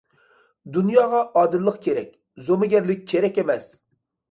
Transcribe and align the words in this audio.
دۇنياغا 0.77 1.19
ئادىللىق 1.41 1.77
كېرەك، 1.85 2.09
زومىگەرلىك 2.49 3.07
كېرەك 3.15 3.41
ئەمەس. 3.45 3.71